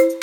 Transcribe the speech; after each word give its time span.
Hosts 0.00 0.16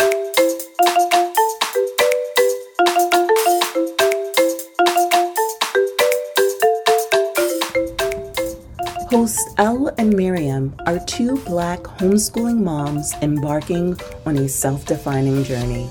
Elle 9.59 9.93
and 9.99 10.15
Miriam 10.15 10.73
are 10.87 10.97
two 11.05 11.37
black 11.43 11.81
homeschooling 11.81 12.57
moms 12.57 13.13
embarking 13.21 13.95
on 14.25 14.37
a 14.37 14.49
self 14.49 14.87
defining 14.87 15.43
journey. 15.43 15.87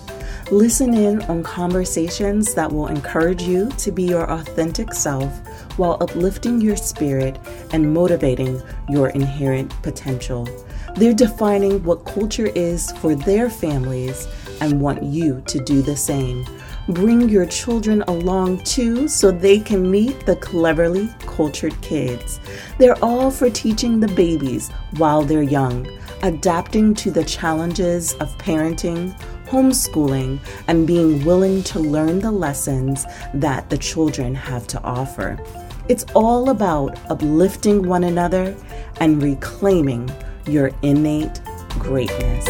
Listen 0.50 0.92
in 0.92 1.22
on 1.22 1.44
conversations 1.44 2.54
that 2.54 2.72
will 2.72 2.88
encourage 2.88 3.42
you 3.42 3.70
to 3.78 3.92
be 3.92 4.02
your 4.02 4.28
authentic 4.28 4.94
self 4.94 5.32
while 5.78 5.96
uplifting 6.00 6.60
your 6.60 6.76
spirit 6.76 7.38
and 7.72 7.94
motivating 7.94 8.60
your 8.88 9.10
inherent 9.10 9.70
potential. 9.82 10.48
They're 10.96 11.12
defining 11.12 11.82
what 11.84 12.06
culture 12.06 12.46
is 12.46 12.90
for 12.92 13.14
their 13.14 13.50
families 13.50 14.26
and 14.62 14.80
want 14.80 15.02
you 15.02 15.42
to 15.46 15.60
do 15.60 15.82
the 15.82 15.94
same. 15.96 16.46
Bring 16.88 17.28
your 17.28 17.44
children 17.44 18.02
along 18.08 18.64
too 18.64 19.06
so 19.06 19.30
they 19.30 19.58
can 19.58 19.90
meet 19.90 20.24
the 20.24 20.36
cleverly 20.36 21.10
cultured 21.20 21.78
kids. 21.82 22.40
They're 22.78 23.02
all 23.04 23.30
for 23.30 23.50
teaching 23.50 24.00
the 24.00 24.08
babies 24.08 24.70
while 24.96 25.22
they're 25.22 25.42
young, 25.42 25.86
adapting 26.22 26.94
to 26.94 27.10
the 27.10 27.24
challenges 27.24 28.14
of 28.14 28.36
parenting, 28.38 29.14
homeschooling, 29.46 30.38
and 30.66 30.86
being 30.86 31.22
willing 31.26 31.62
to 31.64 31.78
learn 31.78 32.20
the 32.20 32.30
lessons 32.30 33.04
that 33.34 33.68
the 33.68 33.76
children 33.78 34.34
have 34.34 34.66
to 34.68 34.82
offer. 34.82 35.38
It's 35.88 36.06
all 36.14 36.48
about 36.48 36.98
uplifting 37.10 37.86
one 37.86 38.04
another 38.04 38.56
and 39.00 39.22
reclaiming 39.22 40.10
your 40.46 40.70
innate 40.82 41.40
greatness. 41.70 42.46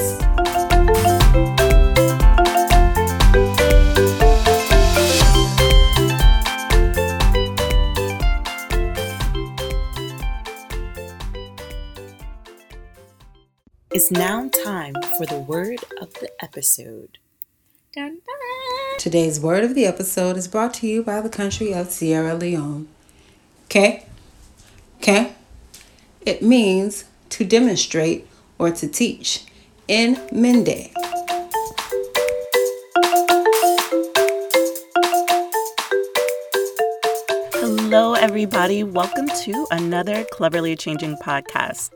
It's 13.93 14.11
now 14.11 14.51
time 14.65 14.95
for 15.17 15.25
the 15.25 15.39
word 15.39 15.79
of 16.03 16.13
the 16.15 16.31
episode. 16.43 17.17
Dun, 17.95 18.19
dun. 18.27 18.99
Today's 18.99 19.41
word 19.41 19.65
of 19.65 19.75
the 19.75 19.87
episode 19.87 20.37
is 20.37 20.49
brought 20.49 20.75
to 20.75 20.87
you 20.87 21.03
by 21.03 21.23
the 21.23 21.31
country 21.31 21.73
of 21.73 21.91
Sierra 21.91 22.35
Leone. 22.35 22.89
Okay? 23.65 24.05
Okay? 24.99 25.33
It 26.27 26.43
means 26.43 27.05
to 27.31 27.45
demonstrate 27.45 28.27
or 28.59 28.71
to 28.71 28.89
teach 28.89 29.45
in 29.89 30.21
Mende. 30.33 30.91
Hello, 37.55 38.15
everybody. 38.15 38.83
Welcome 38.83 39.29
to 39.45 39.67
another 39.71 40.25
Cleverly 40.33 40.77
Changing 40.77 41.17
podcast. 41.17 41.91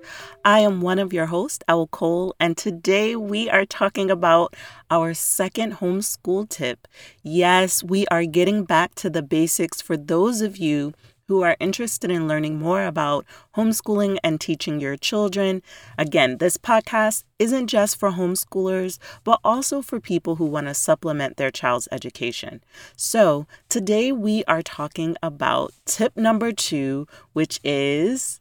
I 0.45 0.61
am 0.61 0.81
one 0.81 0.99
of 0.99 1.13
your 1.13 1.27
hosts, 1.27 1.65
Elle 1.69 1.89
Cole, 1.89 2.35
and 2.39 2.57
today 2.57 3.17
we 3.17 3.51
are 3.51 3.67
talking 3.67 4.11
about 4.11 4.55
our 4.91 5.15
second 5.15 5.75
homeschool 5.75 6.49
tip. 6.49 6.87
Yes, 7.23 7.83
we 7.83 8.07
are 8.07 8.25
getting 8.25 8.65
back 8.65 8.95
to 8.97 9.11
the 9.11 9.23
basics 9.23 9.83
for 9.83 9.97
those 9.97 10.41
of 10.41 10.57
you 10.57 10.95
who 11.31 11.43
are 11.43 11.57
interested 11.61 12.11
in 12.11 12.27
learning 12.27 12.59
more 12.59 12.85
about 12.85 13.25
homeschooling 13.55 14.19
and 14.25 14.41
teaching 14.41 14.81
your 14.81 14.97
children. 14.97 15.63
Again, 15.97 16.39
this 16.39 16.57
podcast 16.57 17.23
isn't 17.39 17.69
just 17.69 17.97
for 17.97 18.11
homeschoolers, 18.11 18.99
but 19.23 19.39
also 19.45 19.81
for 19.81 20.01
people 20.01 20.35
who 20.37 20.45
want 20.45 20.67
to 20.67 20.75
supplement 20.75 21.37
their 21.37 21.53
child's 21.53 21.87
education. 21.93 22.65
So, 22.97 23.47
today 23.69 24.11
we 24.11 24.43
are 24.49 24.61
talking 24.61 25.17
about 25.23 25.73
tip 25.85 26.17
number 26.17 26.51
two, 26.51 27.07
which 27.33 27.61
is 27.63 28.41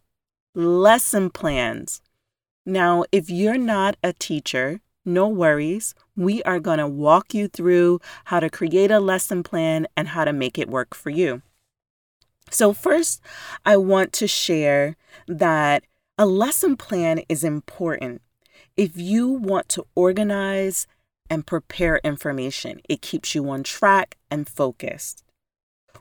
lesson 0.55 1.29
plans. 1.29 2.01
Now, 2.65 3.03
if 3.11 3.29
you're 3.29 3.59
not 3.59 3.97
a 4.03 4.13
teacher, 4.13 4.81
no 5.05 5.27
worries. 5.27 5.93
We 6.15 6.41
are 6.41 6.59
going 6.59 6.79
to 6.79 6.87
walk 6.87 7.35
you 7.35 7.49
through 7.49 7.99
how 8.25 8.39
to 8.39 8.49
create 8.49 8.89
a 8.89 8.99
lesson 8.99 9.43
plan 9.43 9.85
and 9.95 10.07
how 10.07 10.25
to 10.25 10.33
make 10.33 10.57
it 10.57 10.69
work 10.69 10.95
for 10.95 11.11
you. 11.11 11.43
So, 12.49 12.73
first, 12.73 13.21
I 13.65 13.77
want 13.77 14.13
to 14.13 14.27
share 14.27 14.95
that 15.27 15.83
a 16.17 16.25
lesson 16.25 16.75
plan 16.75 17.21
is 17.29 17.43
important. 17.43 18.21
If 18.75 18.97
you 18.97 19.27
want 19.27 19.69
to 19.69 19.85
organize 19.95 20.87
and 21.29 21.45
prepare 21.45 21.99
information, 22.03 22.81
it 22.89 23.01
keeps 23.01 23.35
you 23.35 23.49
on 23.49 23.63
track 23.63 24.17
and 24.31 24.47
focused. 24.47 25.23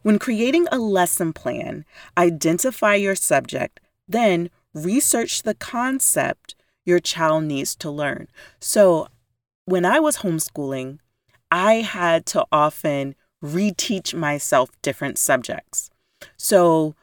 When 0.03 0.19
creating 0.19 0.67
a 0.71 0.79
lesson 0.79 1.33
plan, 1.33 1.85
identify 2.17 2.95
your 2.95 3.15
subject, 3.15 3.81
then 4.07 4.51
research 4.75 5.43
the 5.43 5.55
concept 5.55 6.55
your 6.85 7.01
child 7.01 7.45
needs 7.45 7.77
to 7.77 7.91
learn. 7.91 8.29
So, 8.61 9.09
when 9.67 9.85
I 9.85 10.01
was 10.01 10.19
homeschooling, 10.19 10.99
I 11.51 11.75
had 11.75 12.25
to 12.27 12.47
often 12.51 13.15
reteach 13.45 14.15
myself 14.15 14.71
different 14.83 15.19
subjects. 15.19 15.91
So, 16.37 16.95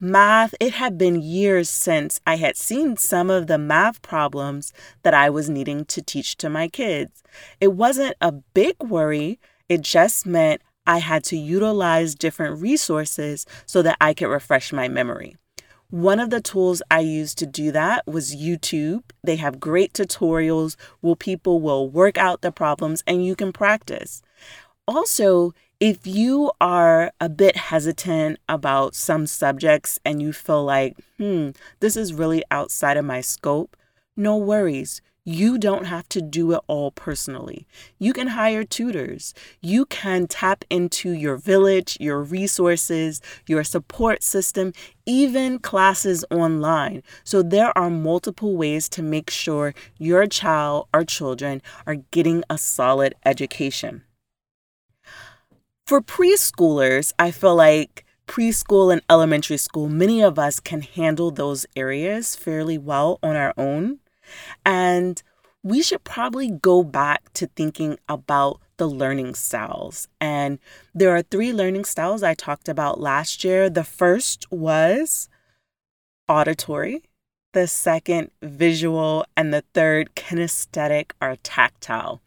math, 0.00 0.54
it 0.60 0.74
had 0.74 0.98
been 0.98 1.22
years 1.22 1.68
since 1.68 2.20
I 2.26 2.36
had 2.36 2.56
seen 2.56 2.96
some 2.96 3.30
of 3.30 3.46
the 3.46 3.58
math 3.58 4.02
problems 4.02 4.72
that 5.02 5.14
I 5.14 5.30
was 5.30 5.48
needing 5.48 5.84
to 5.86 6.02
teach 6.02 6.36
to 6.38 6.48
my 6.48 6.68
kids. 6.68 7.22
It 7.60 7.72
wasn't 7.72 8.16
a 8.20 8.32
big 8.32 8.76
worry, 8.82 9.38
it 9.68 9.80
just 9.80 10.26
meant 10.26 10.62
I 10.86 10.98
had 10.98 11.24
to 11.24 11.36
utilize 11.36 12.14
different 12.14 12.60
resources 12.60 13.46
so 13.64 13.80
that 13.82 13.96
I 14.00 14.12
could 14.12 14.28
refresh 14.28 14.72
my 14.72 14.88
memory. 14.88 15.36
One 15.90 16.18
of 16.18 16.30
the 16.30 16.40
tools 16.40 16.82
I 16.90 17.00
used 17.00 17.38
to 17.38 17.46
do 17.46 17.70
that 17.72 18.06
was 18.06 18.34
YouTube. 18.34 19.04
They 19.22 19.36
have 19.36 19.60
great 19.60 19.92
tutorials 19.92 20.76
where 21.00 21.14
people 21.14 21.60
will 21.60 21.88
work 21.88 22.18
out 22.18 22.42
the 22.42 22.50
problems 22.50 23.02
and 23.06 23.24
you 23.24 23.36
can 23.36 23.52
practice. 23.52 24.20
Also, 24.88 25.54
if 25.84 26.06
you 26.06 26.50
are 26.62 27.12
a 27.20 27.28
bit 27.28 27.58
hesitant 27.58 28.38
about 28.48 28.94
some 28.94 29.26
subjects 29.26 30.00
and 30.02 30.22
you 30.22 30.32
feel 30.32 30.64
like, 30.64 30.96
hmm, 31.18 31.50
this 31.80 31.94
is 31.94 32.14
really 32.14 32.42
outside 32.50 32.96
of 32.96 33.04
my 33.04 33.20
scope, 33.20 33.76
no 34.16 34.34
worries. 34.38 35.02
You 35.26 35.58
don't 35.58 35.84
have 35.84 36.08
to 36.08 36.22
do 36.22 36.52
it 36.52 36.60
all 36.68 36.90
personally. 36.90 37.66
You 37.98 38.14
can 38.14 38.28
hire 38.28 38.64
tutors. 38.64 39.34
You 39.60 39.84
can 39.84 40.26
tap 40.26 40.64
into 40.70 41.10
your 41.10 41.36
village, 41.36 41.98
your 42.00 42.22
resources, 42.22 43.20
your 43.46 43.62
support 43.62 44.22
system, 44.22 44.72
even 45.04 45.58
classes 45.58 46.24
online. 46.30 47.02
So, 47.24 47.42
there 47.42 47.76
are 47.76 47.90
multiple 47.90 48.56
ways 48.56 48.88
to 48.88 49.02
make 49.02 49.28
sure 49.28 49.74
your 49.98 50.26
child 50.26 50.88
or 50.94 51.04
children 51.04 51.60
are 51.86 51.96
getting 52.10 52.42
a 52.48 52.56
solid 52.56 53.14
education. 53.26 54.02
For 55.86 56.00
preschoolers, 56.00 57.12
I 57.18 57.30
feel 57.30 57.56
like 57.56 58.06
preschool 58.26 58.90
and 58.90 59.02
elementary 59.10 59.58
school, 59.58 59.86
many 59.86 60.22
of 60.22 60.38
us 60.38 60.58
can 60.58 60.80
handle 60.80 61.30
those 61.30 61.66
areas 61.76 62.34
fairly 62.34 62.78
well 62.78 63.18
on 63.22 63.36
our 63.36 63.52
own. 63.58 63.98
And 64.64 65.22
we 65.62 65.82
should 65.82 66.02
probably 66.02 66.48
go 66.50 66.82
back 66.82 67.30
to 67.34 67.48
thinking 67.48 67.98
about 68.08 68.60
the 68.78 68.88
learning 68.88 69.34
styles. 69.34 70.08
And 70.22 70.58
there 70.94 71.14
are 71.14 71.20
three 71.20 71.52
learning 71.52 71.84
styles 71.84 72.22
I 72.22 72.32
talked 72.32 72.68
about 72.68 72.98
last 72.98 73.44
year. 73.44 73.68
The 73.68 73.84
first 73.84 74.50
was 74.50 75.28
auditory, 76.28 77.02
the 77.52 77.66
second, 77.66 78.30
visual, 78.40 79.26
and 79.36 79.52
the 79.52 79.64
third, 79.74 80.14
kinesthetic 80.16 81.12
or 81.20 81.36
tactile. 81.42 82.22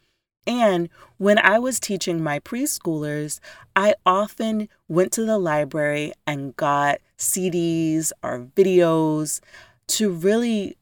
And 0.48 0.88
when 1.18 1.38
I 1.38 1.60
was 1.60 1.80
teaching 1.80 2.24
my 2.24 2.40
preschoolers, 2.40 3.42
I 3.76 3.96
often 4.06 4.70
went 4.88 5.12
to 5.14 5.26
the 5.26 5.38
library 5.38 6.14
and 6.26 6.56
got 6.56 7.00
CDs 7.20 8.14
or 8.24 8.48
videos 8.56 9.42
to 9.90 10.10
really 10.10 10.78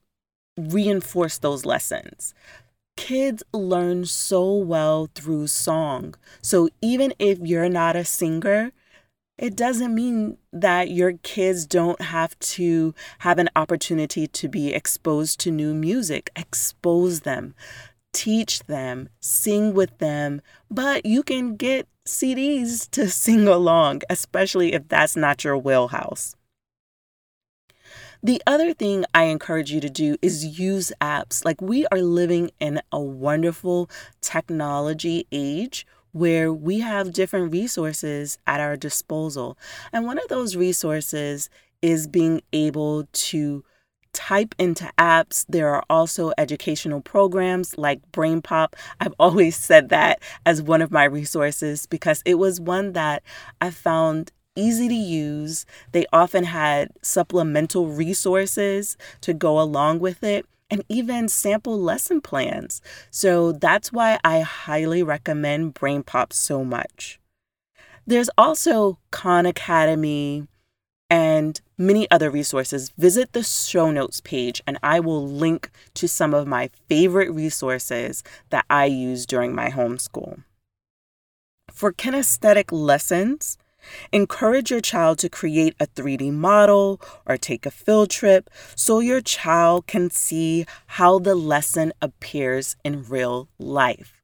reinforce 0.56 1.39
those 1.39 1.66
lessons. 1.66 2.36
Kids 2.95 3.44
learn 3.51 4.06
so 4.06 4.54
well 4.54 5.10
through 5.16 5.48
song. 5.48 6.13
So 6.42 6.69
even 6.81 7.13
if 7.18 7.39
you're 7.39 7.68
not 7.68 7.95
a 7.95 8.06
singer, 8.06 8.72
it 9.38 9.56
doesn't 9.56 9.94
mean 9.94 10.38
that 10.54 10.92
your 10.92 11.13
kids 11.24 11.66
don't 11.66 12.00
have 12.00 12.39
to 12.39 12.94
have 13.19 13.38
an 13.38 13.50
opportunity 13.56 14.28
to 14.28 14.48
be 14.48 14.74
exposed 14.74 15.39
to 15.42 15.51
new 15.51 15.74
music. 15.74 16.30
Expose 16.38 17.22
them 17.22 17.54
teach 18.15 18.59
them, 18.63 19.09
sing 19.19 19.73
with 19.73 19.97
them, 19.97 20.41
but 20.71 21.06
you 21.06 21.21
can 21.21 21.57
get 21.57 21.88
CDs 22.07 22.89
to 22.91 23.09
sing 23.23 23.47
along, 23.47 24.01
especially 24.09 24.73
if 24.73 24.88
that's 24.88 25.15
not 25.15 25.44
your 25.44 25.57
wheelhouse. 25.57 26.35
The 28.23 28.41
other 28.47 28.73
thing 28.73 29.06
I 29.13 29.25
encourage 29.25 29.71
you 29.71 29.81
to 29.81 29.89
do 29.89 30.15
is 30.21 30.57
use 30.57 30.91
apps. 31.00 31.44
Like 31.45 31.62
we 31.62 31.85
are 31.88 32.01
living 32.01 32.50
in 32.59 32.81
a 32.91 33.00
wonderful 33.00 33.89
technology 34.21 35.27
age 35.31 35.85
where 36.12 36.51
we 36.51 36.79
have 36.79 37.13
different 37.13 37.51
resources 37.51 38.39
at 38.47 38.62
our 38.62 38.77
disposal. 38.77 39.57
And 39.91 40.06
one 40.06 40.17
of 40.17 40.29
those 40.29 40.56
resources 40.56 41.50
is 41.81 42.07
being 42.07 42.41
able 42.53 43.07
to 43.12 43.63
type 44.15 44.56
into 44.57 44.89
apps. 44.97 45.45
There 45.47 45.69
are 45.75 45.83
also 45.89 46.31
educational 46.38 47.01
programs 47.01 47.77
like 47.77 48.01
BrainPop. 48.12 48.73
I've 49.00 49.13
always 49.19 49.56
said 49.56 49.89
that 49.89 50.19
as 50.45 50.62
one 50.62 50.81
of 50.81 50.89
my 50.89 51.03
resources 51.03 51.85
because 51.85 52.23
it 52.25 52.35
was 52.35 52.59
one 52.59 52.94
that 52.94 53.21
I 53.62 53.69
found 53.69 54.31
easy 54.56 54.88
to 54.88 54.95
use. 54.95 55.65
They 55.91 56.06
often 56.13 56.45
had 56.45 56.89
supplemental 57.01 57.88
resources 57.88 58.97
to 59.21 59.33
go 59.33 59.59
along 59.59 60.00
with 60.00 60.23
it 60.23 60.45
and 60.71 60.83
even 60.89 61.27
sample 61.27 61.79
lesson 61.79 62.21
plans. 62.21 62.81
So 63.12 63.51
that's 63.51 63.91
why 63.91 64.17
I 64.23 64.39
highly 64.39 65.03
recommend 65.03 65.75
BrainPop 65.75 66.33
so 66.33 66.63
much. 66.63 67.19
There's 68.07 68.29
also 68.38 68.97
Khan 69.12 69.45
Academy, 69.45 70.47
and 71.10 71.62
many 71.78 72.10
other 72.10 72.30
resources, 72.30 72.92
visit 72.98 73.34
the 73.34 73.44
show 73.44 73.92
notes 73.92 74.22
page 74.22 74.62
and 74.66 74.78
I 74.81 75.00
will 75.00 75.25
link 75.25 75.69
to 75.96 76.07
some 76.07 76.34
of 76.34 76.48
my 76.48 76.69
favorite 76.88 77.31
resources 77.31 78.24
that 78.50 78.66
I 78.69 78.86
use 78.86 79.25
during 79.25 79.54
my 79.54 79.69
homeschool. 79.69 80.44
For 81.72 81.92
kinesthetic 81.92 82.72
lessons, 82.72 83.57
encourage 84.12 84.72
your 84.72 84.81
child 84.81 85.19
to 85.19 85.30
create 85.30 85.75
a 85.80 85.88
3D 85.88 86.31
model 86.31 87.02
or 87.25 87.38
take 87.38 87.66
a 87.66 87.72
field 87.72 88.10
trip 88.10 88.50
so 88.75 89.00
your 89.00 89.22
child 89.22 89.88
can 89.88 90.10
see 90.10 90.66
how 90.88 91.19
the 91.19 91.36
lesson 91.36 91.94
appears 92.01 92.75
in 92.84 93.04
real 93.04 93.48
life. 93.60 94.22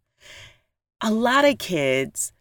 A 1.01 1.12
lot 1.12 1.45
of 1.45 1.57
kids, 1.57 2.31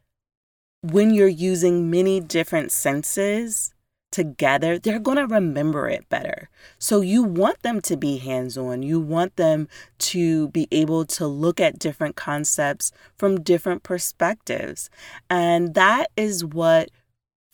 when 0.82 1.12
you're 1.12 1.28
using 1.28 1.90
many 1.90 2.20
different 2.20 2.72
senses, 2.72 3.74
together, 4.10 4.78
they're 4.78 4.98
going 4.98 5.16
to 5.16 5.26
remember 5.26 5.88
it 5.88 6.08
better. 6.08 6.48
So 6.78 7.00
you 7.00 7.22
want 7.22 7.62
them 7.62 7.80
to 7.82 7.96
be 7.96 8.18
hands 8.18 8.58
on. 8.58 8.82
You 8.82 9.00
want 9.00 9.36
them 9.36 9.68
to 9.98 10.48
be 10.48 10.68
able 10.70 11.04
to 11.06 11.26
look 11.26 11.60
at 11.60 11.78
different 11.78 12.16
concepts 12.16 12.92
from 13.16 13.42
different 13.42 13.82
perspectives. 13.82 14.90
And 15.28 15.74
that 15.74 16.10
is 16.16 16.44
what 16.44 16.90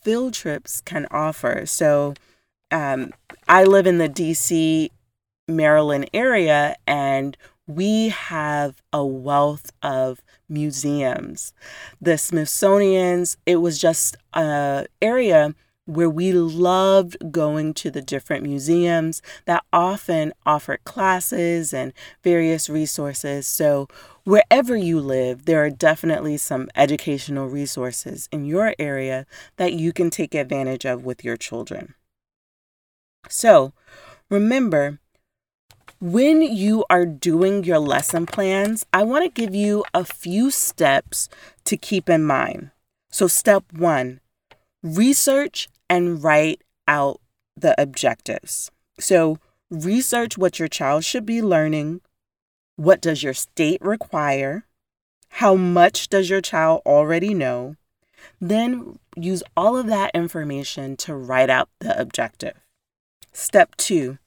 field 0.01 0.33
trips 0.33 0.81
can 0.81 1.07
offer. 1.11 1.65
So 1.65 2.13
um, 2.71 3.11
I 3.47 3.63
live 3.63 3.87
in 3.87 3.97
the 3.97 4.09
DC, 4.09 4.89
Maryland 5.47 6.09
area, 6.13 6.75
and 6.85 7.37
we 7.67 8.09
have 8.09 8.81
a 8.93 9.05
wealth 9.05 9.71
of 9.83 10.21
museums. 10.49 11.53
The 12.01 12.17
Smithsonian's, 12.17 13.37
it 13.45 13.57
was 13.57 13.77
just 13.77 14.15
an 14.33 14.87
area 15.01 15.53
where 15.87 16.09
we 16.09 16.33
loved 16.33 17.17
going 17.31 17.73
to 17.73 17.89
the 17.89 18.01
different 18.01 18.43
museums 18.43 19.21
that 19.45 19.63
often 19.71 20.33
offered 20.45 20.83
classes 20.83 21.73
and 21.73 21.93
various 22.23 22.69
resources. 22.69 23.47
So, 23.47 23.87
wherever 24.25 24.75
you 24.75 24.99
live, 24.99 25.45
there 25.45 25.63
are 25.63 25.69
definitely 25.69 26.37
some 26.37 26.69
educational 26.75 27.47
resources 27.47 28.27
in 28.31 28.45
your 28.45 28.75
area 28.77 29.25
that 29.55 29.73
you 29.73 29.93
can 29.93 30.09
take 30.09 30.35
advantage 30.35 30.85
of 30.85 31.05
with 31.05 31.23
your 31.23 31.37
children. 31.37 31.95
So, 33.29 33.71
remember, 34.29 34.99
when 36.01 36.41
you 36.41 36.85
are 36.89 37.05
doing 37.05 37.63
your 37.63 37.79
lesson 37.79 38.25
plans, 38.25 38.85
I 38.91 39.03
want 39.03 39.23
to 39.23 39.41
give 39.41 39.55
you 39.55 39.85
a 39.93 40.03
few 40.03 40.51
steps 40.51 41.29
to 41.63 41.77
keep 41.77 42.09
in 42.09 42.25
mind. 42.25 42.71
So, 43.09 43.27
step 43.27 43.63
one 43.71 44.19
research 44.83 45.69
and 45.89 46.23
write 46.23 46.61
out 46.87 47.19
the 47.55 47.79
objectives. 47.81 48.71
So, 48.99 49.39
research 49.69 50.37
what 50.37 50.59
your 50.59 50.67
child 50.67 51.03
should 51.03 51.25
be 51.25 51.41
learning. 51.41 52.01
What 52.75 53.01
does 53.01 53.23
your 53.23 53.33
state 53.33 53.81
require? 53.81 54.65
How 55.29 55.55
much 55.55 56.09
does 56.09 56.29
your 56.29 56.41
child 56.41 56.81
already 56.85 57.33
know? 57.33 57.75
Then 58.39 58.99
use 59.15 59.43
all 59.55 59.77
of 59.77 59.87
that 59.87 60.11
information 60.13 60.95
to 60.97 61.15
write 61.15 61.49
out 61.49 61.69
the 61.79 61.99
objective. 61.99 62.53
Step 63.33 63.75
two, 63.75 64.17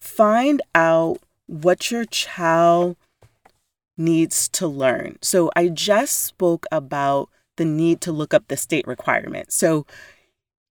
find 0.00 0.62
out 0.74 1.18
what 1.46 1.90
your 1.90 2.04
child 2.04 2.96
needs 3.96 4.48
to 4.50 4.66
learn. 4.66 5.18
So 5.20 5.50
I 5.56 5.68
just 5.68 6.22
spoke 6.22 6.66
about 6.70 7.28
the 7.56 7.64
need 7.64 8.00
to 8.02 8.12
look 8.12 8.32
up 8.32 8.48
the 8.48 8.56
state 8.56 8.86
requirements. 8.86 9.54
So 9.54 9.84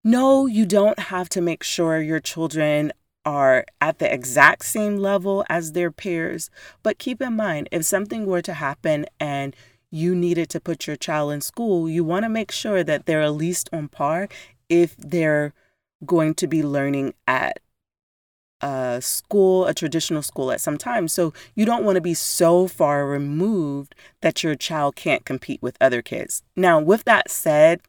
no, 0.07 0.45
you 0.45 0.65
don't 0.65 0.99
have 0.99 1.27
to 1.27 1.41
make 1.41 1.63
sure 1.63 1.99
your 1.99 2.21
children 2.21 2.93
are 3.25 3.65
at 3.81 3.99
the 3.99 4.11
exact 4.11 4.63
same 4.63 4.95
level 4.95 5.43
as 5.49 5.73
their 5.73 5.91
peers, 5.91 6.49
but 6.81 6.97
keep 6.97 7.21
in 7.21 7.35
mind 7.35 7.67
if 7.73 7.83
something 7.83 8.25
were 8.25 8.41
to 8.41 8.53
happen 8.53 9.05
and 9.19 9.53
you 9.91 10.15
needed 10.15 10.49
to 10.49 10.61
put 10.61 10.87
your 10.87 10.95
child 10.95 11.33
in 11.33 11.41
school, 11.41 11.89
you 11.89 12.05
want 12.05 12.23
to 12.23 12.29
make 12.29 12.53
sure 12.53 12.85
that 12.85 13.05
they're 13.05 13.21
at 13.21 13.33
least 13.33 13.69
on 13.73 13.89
par 13.89 14.29
if 14.69 14.95
they're 14.95 15.53
going 16.05 16.33
to 16.35 16.47
be 16.47 16.63
learning 16.63 17.13
at 17.27 17.59
a 18.61 18.99
school, 19.01 19.65
a 19.65 19.73
traditional 19.73 20.21
school 20.21 20.53
at 20.53 20.61
some 20.61 20.77
time. 20.77 21.09
So 21.09 21.33
you 21.53 21.65
don't 21.65 21.83
want 21.83 21.97
to 21.97 22.01
be 22.01 22.13
so 22.13 22.65
far 22.65 23.05
removed 23.05 23.93
that 24.21 24.41
your 24.41 24.55
child 24.55 24.95
can't 24.95 25.25
compete 25.25 25.61
with 25.61 25.75
other 25.81 26.01
kids. 26.01 26.43
Now, 26.55 26.79
with 26.79 27.03
that 27.03 27.29
said, 27.29 27.81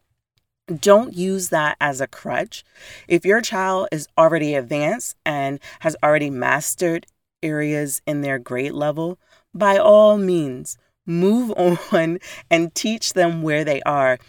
don't 0.77 1.13
use 1.13 1.49
that 1.49 1.77
as 1.79 2.01
a 2.01 2.07
crutch. 2.07 2.63
If 3.07 3.25
your 3.25 3.41
child 3.41 3.87
is 3.91 4.07
already 4.17 4.55
advanced 4.55 5.15
and 5.25 5.59
has 5.81 5.95
already 6.03 6.29
mastered 6.29 7.07
areas 7.41 8.01
in 8.05 8.21
their 8.21 8.39
grade 8.39 8.73
level, 8.73 9.19
by 9.53 9.77
all 9.77 10.17
means, 10.17 10.77
move 11.05 11.51
on 11.91 12.19
and 12.49 12.73
teach 12.75 13.13
them 13.13 13.41
where 13.41 13.63
they 13.63 13.81
are. 13.81 14.19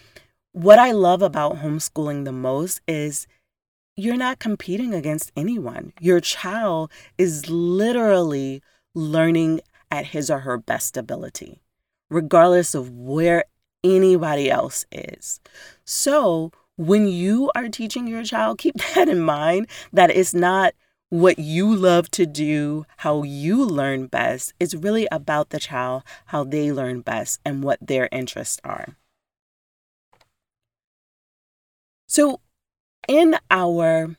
What 0.53 0.79
I 0.79 0.93
love 0.93 1.23
about 1.23 1.57
homeschooling 1.57 2.25
the 2.25 2.33
most 2.33 2.81
is 2.89 3.27
you're 3.97 4.17
not 4.17 4.39
competing 4.39 4.95
against 4.95 5.31
anyone. 5.37 5.93
Your 6.01 6.21
child 6.21 6.91
is 7.19 7.49
literally 7.49 8.63
learning 8.95 9.61
at 9.91 10.07
his 10.07 10.31
or 10.31 10.41
her 10.41 10.57
best 10.57 10.97
ability, 10.97 11.61
regardless 12.09 12.75
of 12.75 12.91
where 12.91 13.45
anybody 13.85 14.51
else 14.51 14.84
is. 14.93 15.41
So, 15.84 16.53
when 16.77 17.08
you 17.08 17.51
are 17.55 17.69
teaching 17.69 18.06
your 18.06 18.25
child, 18.25 18.58
keep 18.58 18.77
that 18.94 19.08
in 19.08 19.20
mind 19.20 19.67
that 19.93 20.10
it's 20.10 20.34
not 20.34 20.75
what 21.10 21.39
you 21.39 21.75
love 21.75 22.10
to 22.13 22.25
do, 22.25 22.87
how 22.99 23.22
you 23.25 23.65
learn 23.65 24.06
best. 24.06 24.55
It's 24.60 24.75
really 24.75 25.08
about 25.10 25.51
the 25.51 25.58
child, 25.58 26.05
how 26.27 26.44
they 26.44 26.72
learn 26.72 27.01
best, 27.01 27.41
and 27.44 27.63
what 27.63 27.79
their 27.81 28.08
interests 28.13 28.60
are. 28.65 28.96
So, 32.06 32.41
in 33.08 33.37
our 33.51 34.17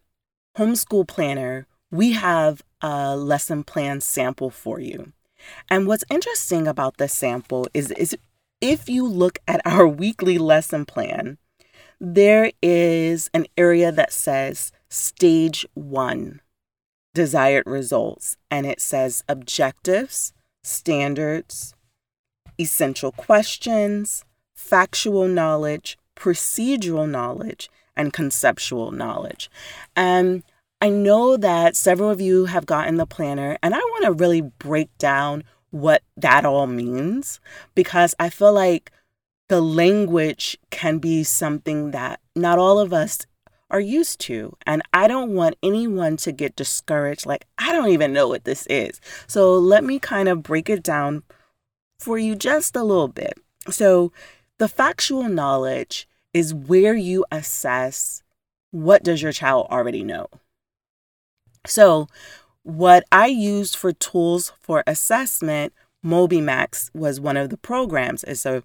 homeschool 0.57 1.07
planner, 1.07 1.65
we 1.91 2.13
have 2.13 2.61
a 2.81 3.15
lesson 3.15 3.63
plan 3.63 4.01
sample 4.01 4.49
for 4.49 4.79
you. 4.79 5.13
And 5.69 5.87
what's 5.87 6.03
interesting 6.09 6.67
about 6.67 6.97
this 6.97 7.13
sample 7.13 7.67
is, 7.73 7.91
is 7.91 8.15
if 8.61 8.87
you 8.87 9.05
look 9.05 9.39
at 9.47 9.61
our 9.65 9.87
weekly 9.87 10.37
lesson 10.37 10.85
plan, 10.85 11.37
there 11.99 12.51
is 12.61 13.29
an 13.33 13.45
area 13.57 13.91
that 13.91 14.13
says 14.13 14.71
stage 14.89 15.65
one, 15.73 16.41
desired 17.13 17.65
results, 17.65 18.37
and 18.49 18.65
it 18.65 18.81
says 18.81 19.23
objectives, 19.27 20.33
standards, 20.63 21.75
essential 22.59 23.11
questions, 23.11 24.23
factual 24.55 25.27
knowledge, 25.27 25.97
procedural 26.15 27.09
knowledge, 27.09 27.69
and 27.95 28.13
conceptual 28.13 28.91
knowledge. 28.91 29.49
And 29.95 30.43
I 30.79 30.89
know 30.89 31.37
that 31.37 31.75
several 31.75 32.09
of 32.09 32.21
you 32.21 32.45
have 32.45 32.65
gotten 32.65 32.95
the 32.95 33.05
planner, 33.05 33.57
and 33.61 33.75
I 33.75 33.79
want 33.79 34.05
to 34.05 34.11
really 34.11 34.41
break 34.41 34.95
down 34.97 35.43
what 35.71 36.03
that 36.17 36.45
all 36.45 36.67
means 36.67 37.39
because 37.75 38.13
I 38.19 38.29
feel 38.29 38.53
like 38.53 38.91
the 39.49 39.61
language 39.61 40.57
can 40.69 40.99
be 40.99 41.23
something 41.23 41.91
that 41.91 42.19
not 42.35 42.59
all 42.59 42.79
of 42.79 42.93
us 42.93 43.25
are 43.69 43.79
used 43.79 44.19
to. 44.21 44.55
And 44.65 44.81
I 44.93 45.07
don't 45.07 45.33
want 45.33 45.55
anyone 45.63 46.17
to 46.17 46.31
get 46.31 46.55
discouraged, 46.55 47.25
like, 47.25 47.45
I 47.57 47.71
don't 47.71 47.89
even 47.89 48.13
know 48.13 48.27
what 48.27 48.43
this 48.43 48.67
is. 48.67 48.99
So 49.27 49.53
let 49.53 49.83
me 49.83 49.97
kind 49.97 50.29
of 50.29 50.43
break 50.43 50.69
it 50.69 50.83
down 50.83 51.23
for 51.99 52.17
you 52.17 52.35
just 52.35 52.75
a 52.75 52.83
little 52.83 53.07
bit. 53.07 53.33
So, 53.69 54.11
the 54.57 54.67
factual 54.67 55.27
knowledge 55.27 56.07
is 56.33 56.53
where 56.53 56.95
you 56.95 57.25
assess 57.31 58.23
what 58.71 59.03
does 59.03 59.21
your 59.21 59.31
child 59.31 59.67
already 59.69 60.03
know. 60.03 60.27
So, 61.65 62.07
what 62.63 63.03
I 63.11 63.27
used 63.27 63.75
for 63.75 63.91
tools 63.91 64.53
for 64.59 64.83
assessment, 64.85 65.73
MobyMax 66.05 66.93
was 66.93 67.19
one 67.19 67.37
of 67.37 67.49
the 67.49 67.57
programs. 67.57 68.23
It's 68.23 68.45
a 68.45 68.63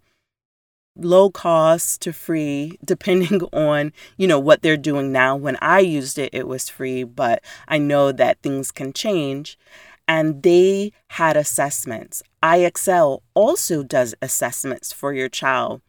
low 0.99 1.31
cost 1.31 2.00
to 2.03 2.12
free 2.12 2.79
depending 2.85 3.43
on 3.53 3.93
you 4.17 4.26
know 4.26 4.38
what 4.38 4.62
they're 4.62 4.76
doing 4.76 5.12
now. 5.12 5.37
When 5.37 5.59
i 5.61 5.79
used 5.79 6.19
it 6.19 6.31
it 6.33 6.49
was 6.49 6.71
free 6.71 7.05
but 7.05 7.43
i 7.69 7.76
know 7.79 8.12
that 8.12 8.41
things 8.43 8.73
can 8.73 8.93
change. 8.93 9.59
And 10.09 10.45
they 10.45 10.93
had 11.11 11.37
assessments. 11.37 12.23
IXL 12.41 13.23
also 13.35 13.83
does 13.83 14.15
assessments 14.23 14.93
for 14.93 15.12
your 15.12 15.29
child. 15.29 15.83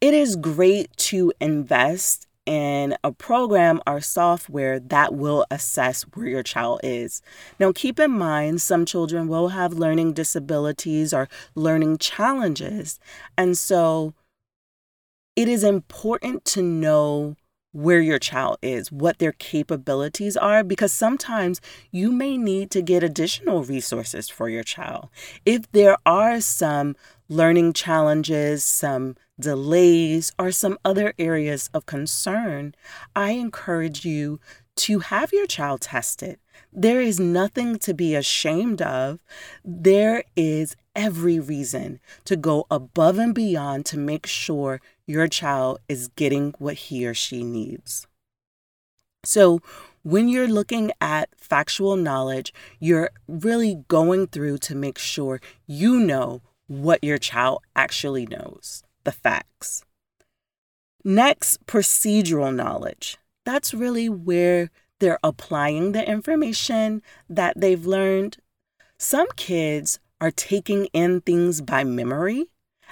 It 0.00 0.14
is 0.14 0.34
great 0.34 0.96
to 1.08 1.30
invest 1.38 2.26
in 2.46 2.96
a 3.04 3.12
program 3.12 3.80
or 3.86 4.00
software 4.00 4.80
that 4.80 5.14
will 5.14 5.46
assess 5.50 6.02
where 6.02 6.26
your 6.26 6.42
child 6.42 6.80
is. 6.82 7.22
Now, 7.60 7.72
keep 7.72 8.00
in 8.00 8.10
mind, 8.10 8.60
some 8.60 8.84
children 8.84 9.28
will 9.28 9.48
have 9.48 9.72
learning 9.72 10.14
disabilities 10.14 11.14
or 11.14 11.28
learning 11.54 11.98
challenges. 11.98 12.98
And 13.38 13.56
so 13.56 14.14
it 15.36 15.48
is 15.48 15.64
important 15.64 16.44
to 16.46 16.62
know 16.62 17.36
where 17.72 18.00
your 18.00 18.18
child 18.18 18.58
is, 18.60 18.92
what 18.92 19.18
their 19.18 19.32
capabilities 19.32 20.36
are, 20.36 20.62
because 20.62 20.92
sometimes 20.92 21.60
you 21.90 22.12
may 22.12 22.36
need 22.36 22.70
to 22.70 22.82
get 22.82 23.02
additional 23.02 23.64
resources 23.64 24.28
for 24.28 24.48
your 24.48 24.62
child. 24.62 25.08
If 25.46 25.70
there 25.72 25.96
are 26.04 26.40
some 26.42 26.96
learning 27.30 27.72
challenges, 27.72 28.62
some 28.62 29.16
delays, 29.42 30.32
or 30.38 30.50
some 30.50 30.78
other 30.84 31.12
areas 31.18 31.68
of 31.74 31.84
concern, 31.86 32.74
I 33.14 33.32
encourage 33.32 34.04
you 34.04 34.40
to 34.76 35.00
have 35.00 35.32
your 35.32 35.46
child 35.46 35.82
tested. 35.82 36.38
There 36.72 37.00
is 37.00 37.20
nothing 37.20 37.78
to 37.80 37.92
be 37.92 38.14
ashamed 38.14 38.80
of. 38.80 39.20
There 39.64 40.24
is 40.34 40.76
every 40.96 41.38
reason 41.38 42.00
to 42.24 42.36
go 42.36 42.66
above 42.70 43.18
and 43.18 43.34
beyond 43.34 43.84
to 43.86 43.98
make 43.98 44.26
sure 44.26 44.80
your 45.06 45.28
child 45.28 45.80
is 45.88 46.08
getting 46.16 46.54
what 46.58 46.74
he 46.74 47.06
or 47.06 47.14
she 47.14 47.42
needs. 47.42 48.06
So, 49.24 49.60
when 50.02 50.28
you're 50.28 50.48
looking 50.48 50.90
at 51.00 51.28
factual 51.36 51.94
knowledge, 51.94 52.52
you're 52.80 53.10
really 53.28 53.84
going 53.86 54.26
through 54.26 54.58
to 54.58 54.74
make 54.74 54.98
sure 54.98 55.40
you 55.66 56.00
know 56.00 56.42
what 56.66 57.04
your 57.04 57.18
child 57.18 57.62
actually 57.76 58.26
knows, 58.26 58.82
the 59.04 59.12
facts. 59.12 59.84
Next, 61.04 61.66
procedural 61.66 62.54
knowledge. 62.54 63.18
That's 63.44 63.74
really 63.74 64.08
where 64.08 64.70
they're 65.00 65.18
applying 65.24 65.92
the 65.92 66.08
information 66.08 67.02
that 67.28 67.60
they've 67.60 67.84
learned. 67.84 68.36
Some 68.98 69.26
kids 69.34 69.98
are 70.20 70.30
taking 70.30 70.86
in 70.92 71.20
things 71.22 71.60
by 71.60 71.82
memory 71.82 72.46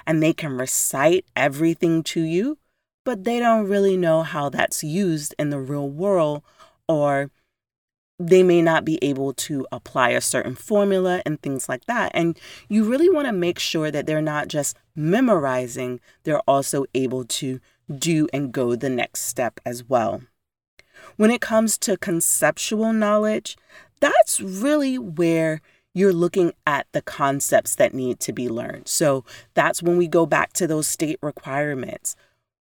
and 0.05 0.21
they 0.21 0.33
can 0.33 0.57
recite 0.57 1.25
everything 1.35 2.03
to 2.03 2.21
you, 2.21 2.57
but 3.05 3.23
they 3.23 3.39
don't 3.39 3.67
really 3.67 3.95
know 3.95 4.23
how 4.23 4.49
that's 4.49 4.83
used 4.83 5.33
in 5.39 5.49
the 5.49 5.59
real 5.59 5.89
world, 5.89 6.43
or 6.87 7.31
they 8.19 8.43
may 8.43 8.61
not 8.61 8.83
be 8.83 8.99
able 9.01 9.33
to 9.33 9.65
apply 9.71 10.09
a 10.09 10.21
certain 10.21 10.55
formula 10.55 11.21
and 11.25 11.41
things 11.41 11.69
like 11.69 11.85
that. 11.85 12.11
And 12.13 12.37
you 12.67 12.83
really 12.83 13.09
want 13.09 13.27
to 13.27 13.31
make 13.31 13.57
sure 13.57 13.89
that 13.89 14.05
they're 14.05 14.21
not 14.21 14.47
just 14.47 14.77
memorizing, 14.95 15.99
they're 16.23 16.41
also 16.41 16.85
able 16.93 17.25
to 17.25 17.59
do 17.93 18.27
and 18.33 18.51
go 18.51 18.75
the 18.75 18.89
next 18.89 19.23
step 19.23 19.59
as 19.65 19.83
well. 19.83 20.21
When 21.17 21.31
it 21.31 21.41
comes 21.41 21.77
to 21.79 21.97
conceptual 21.97 22.93
knowledge, 22.93 23.57
that's 23.99 24.39
really 24.39 24.97
where 24.97 25.61
you're 25.93 26.13
looking 26.13 26.53
at 26.65 26.87
the 26.93 27.01
concepts 27.01 27.75
that 27.75 27.93
need 27.93 28.19
to 28.21 28.31
be 28.31 28.47
learned. 28.47 28.87
So 28.87 29.25
that's 29.53 29.83
when 29.83 29.97
we 29.97 30.07
go 30.07 30.25
back 30.25 30.53
to 30.53 30.67
those 30.67 30.87
state 30.87 31.19
requirements. 31.21 32.15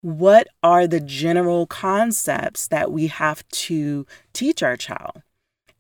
What 0.02 0.46
are 0.62 0.86
the 0.86 1.00
general 1.00 1.66
concepts 1.66 2.68
that 2.68 2.92
we 2.92 3.06
have 3.06 3.48
to 3.48 4.06
teach 4.34 4.62
our 4.62 4.76
child? 4.76 5.22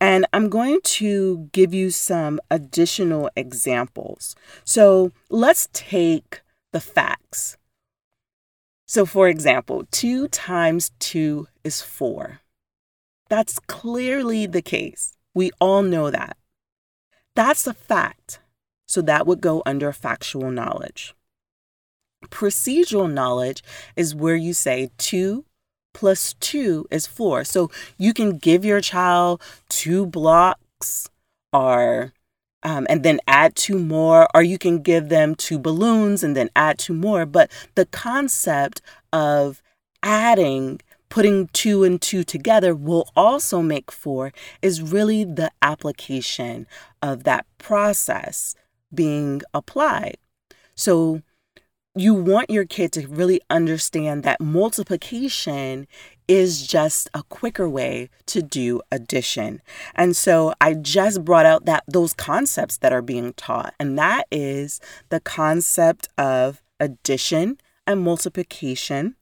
And 0.04 0.26
I'm 0.34 0.50
going 0.50 0.80
to 1.00 1.48
give 1.52 1.72
you 1.72 1.88
some 1.88 2.38
additional 2.50 3.30
examples. 3.36 4.36
So 4.62 5.12
let's 5.30 5.70
take 5.72 6.42
the 6.74 6.80
facts. 6.80 7.56
So, 8.86 9.06
for 9.06 9.28
example, 9.28 9.84
2 9.92 10.28
times 10.28 10.90
2 10.98 11.48
is 11.64 11.80
4. 11.80 12.40
That's 13.30 13.58
clearly 13.60 14.44
the 14.44 14.60
case. 14.60 15.16
We 15.32 15.50
all 15.58 15.80
know 15.80 16.10
that. 16.10 16.36
That's 17.34 17.66
a 17.66 17.72
fact. 17.72 18.40
So 18.86 19.00
that 19.00 19.26
would 19.26 19.40
go 19.40 19.62
under 19.64 19.90
factual 19.90 20.50
knowledge. 20.50 21.14
Procedural 22.26 23.10
knowledge 23.10 23.62
is 23.96 24.14
where 24.14 24.36
you 24.36 24.52
say 24.52 24.90
2 24.98 25.46
plus 25.94 26.34
2 26.40 26.86
is 26.90 27.06
4. 27.06 27.44
So 27.44 27.70
you 27.96 28.12
can 28.12 28.36
give 28.36 28.64
your 28.64 28.82
child 28.82 29.40
two 29.70 30.04
blocks 30.04 31.08
or 31.52 32.12
um, 32.62 32.86
and 32.88 33.02
then 33.02 33.20
add 33.26 33.54
two 33.54 33.78
more, 33.78 34.26
or 34.34 34.42
you 34.42 34.58
can 34.58 34.82
give 34.82 35.10
them 35.10 35.34
two 35.34 35.58
balloons 35.58 36.24
and 36.24 36.34
then 36.34 36.48
add 36.56 36.78
two 36.78 36.94
more. 36.94 37.26
But 37.26 37.50
the 37.74 37.84
concept 37.86 38.80
of 39.12 39.62
adding 40.02 40.80
putting 41.10 41.46
two 41.48 41.84
and 41.84 42.02
two 42.02 42.24
together 42.24 42.74
will 42.74 43.08
also 43.14 43.62
make 43.62 43.92
four 43.92 44.32
is 44.62 44.82
really 44.82 45.22
the 45.22 45.50
application 45.62 46.66
of 47.00 47.22
that 47.22 47.46
process 47.58 48.56
being 48.92 49.40
applied. 49.52 50.16
So 50.74 51.22
you 51.94 52.12
want 52.12 52.50
your 52.50 52.64
kid 52.64 52.92
to 52.92 53.06
really 53.06 53.40
understand 53.50 54.24
that 54.24 54.40
multiplication 54.40 55.86
is 56.26 56.66
just 56.66 57.08
a 57.14 57.22
quicker 57.24 57.68
way 57.68 58.10
to 58.26 58.42
do 58.42 58.80
addition. 58.90 59.62
And 59.94 60.16
so 60.16 60.54
I 60.60 60.74
just 60.74 61.24
brought 61.24 61.46
out 61.46 61.66
that 61.66 61.84
those 61.86 62.12
concepts 62.14 62.78
that 62.78 62.92
are 62.92 63.02
being 63.02 63.32
taught 63.34 63.74
and 63.78 63.98
that 63.98 64.26
is 64.32 64.80
the 65.10 65.20
concept 65.20 66.08
of 66.18 66.62
addition 66.80 67.58
and 67.86 68.00
multiplication 68.00 69.14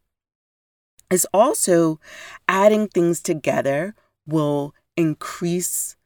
is 1.10 1.26
also 1.34 2.00
adding 2.48 2.88
things 2.88 3.20
together 3.20 3.94
will 4.26 4.74
increase 4.96 5.96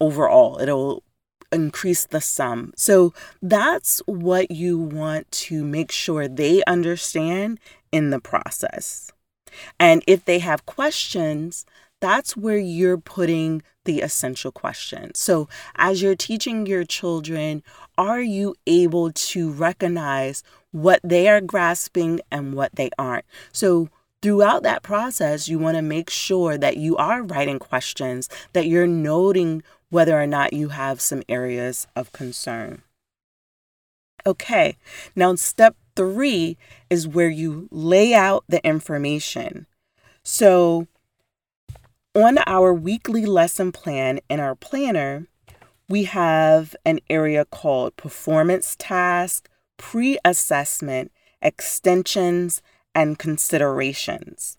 overall. 0.00 0.60
It'll 0.60 1.02
increase 1.52 2.04
the 2.04 2.20
sum. 2.20 2.72
So 2.76 3.14
that's 3.42 4.00
what 4.06 4.50
you 4.50 4.78
want 4.78 5.30
to 5.32 5.64
make 5.64 5.90
sure 5.90 6.28
they 6.28 6.62
understand 6.66 7.58
in 7.92 8.10
the 8.10 8.20
process. 8.20 9.10
And 9.78 10.02
if 10.06 10.24
they 10.24 10.38
have 10.40 10.66
questions, 10.66 11.64
that's 12.00 12.36
where 12.36 12.58
you're 12.58 12.98
putting 12.98 13.62
the 13.84 14.02
essential 14.02 14.52
questions. 14.52 15.18
So, 15.18 15.48
as 15.76 16.02
you're 16.02 16.16
teaching 16.16 16.66
your 16.66 16.84
children, 16.84 17.62
are 17.96 18.20
you 18.20 18.54
able 18.66 19.12
to 19.12 19.50
recognize 19.50 20.42
what 20.72 21.00
they 21.02 21.28
are 21.28 21.40
grasping 21.40 22.20
and 22.30 22.54
what 22.54 22.74
they 22.74 22.90
aren't? 22.98 23.24
So, 23.52 23.88
throughout 24.20 24.62
that 24.64 24.82
process, 24.82 25.48
you 25.48 25.58
want 25.58 25.76
to 25.76 25.82
make 25.82 26.10
sure 26.10 26.58
that 26.58 26.76
you 26.76 26.96
are 26.96 27.22
writing 27.22 27.58
questions, 27.58 28.28
that 28.52 28.66
you're 28.66 28.86
noting 28.86 29.62
whether 29.90 30.20
or 30.20 30.26
not 30.26 30.52
you 30.52 30.70
have 30.70 31.00
some 31.00 31.22
areas 31.28 31.86
of 31.94 32.12
concern. 32.12 32.82
Okay, 34.26 34.76
now 35.14 35.34
step 35.36 35.76
three 35.94 36.56
is 36.90 37.06
where 37.06 37.28
you 37.28 37.68
lay 37.70 38.12
out 38.12 38.44
the 38.48 38.64
information. 38.66 39.66
So, 40.22 40.88
on 42.14 42.38
our 42.46 42.72
weekly 42.72 43.26
lesson 43.26 43.72
plan 43.72 44.20
in 44.28 44.40
our 44.40 44.54
planner, 44.54 45.26
we 45.88 46.04
have 46.04 46.74
an 46.84 47.00
area 47.08 47.44
called 47.44 47.96
performance 47.96 48.74
task, 48.78 49.48
pre 49.76 50.18
assessment, 50.24 51.12
extensions, 51.40 52.62
and 52.94 53.18
considerations. 53.18 54.58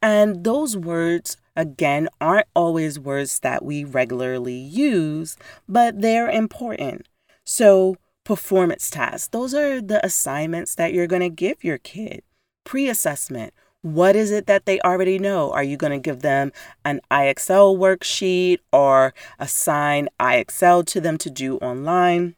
And 0.00 0.44
those 0.44 0.76
words, 0.76 1.36
again, 1.56 2.08
aren't 2.20 2.46
always 2.54 2.98
words 2.98 3.40
that 3.40 3.64
we 3.64 3.84
regularly 3.84 4.56
use, 4.56 5.36
but 5.68 6.00
they're 6.00 6.30
important. 6.30 7.08
So, 7.44 7.96
performance 8.24 8.90
tasks, 8.90 9.28
those 9.28 9.54
are 9.54 9.80
the 9.80 10.04
assignments 10.04 10.74
that 10.76 10.92
you're 10.92 11.06
going 11.06 11.22
to 11.22 11.28
give 11.28 11.64
your 11.64 11.78
kid. 11.78 12.22
Pre 12.64 12.88
assessment, 12.88 13.52
what 13.82 14.14
is 14.14 14.30
it 14.30 14.46
that 14.46 14.64
they 14.64 14.80
already 14.80 15.18
know? 15.18 15.52
Are 15.52 15.64
you 15.64 15.76
going 15.76 15.92
to 15.92 15.98
give 15.98 16.22
them 16.22 16.52
an 16.84 17.00
IXL 17.10 17.76
worksheet 17.76 18.58
or 18.72 19.12
assign 19.40 20.08
IXL 20.20 20.86
to 20.86 21.00
them 21.00 21.18
to 21.18 21.30
do 21.30 21.56
online? 21.58 22.36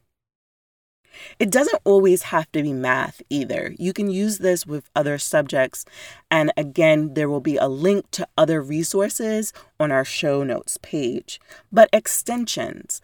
It 1.39 1.51
doesn't 1.51 1.81
always 1.85 2.23
have 2.25 2.51
to 2.53 2.63
be 2.63 2.73
math 2.73 3.23
either. 3.31 3.75
You 3.79 3.93
can 3.93 4.11
use 4.11 4.39
this 4.39 4.67
with 4.67 4.91
other 4.95 5.19
subjects. 5.19 5.85
And 6.31 6.53
again, 6.57 7.15
there 7.15 7.29
will 7.29 7.41
be 7.41 7.57
a 7.57 7.69
link 7.69 8.11
to 8.13 8.29
other 8.37 8.63
resources 8.63 9.53
on 9.79 9.93
our 9.93 10.05
show 10.05 10.43
notes 10.45 10.79
page. 10.79 11.41
But 11.73 11.89
extensions, 11.93 13.01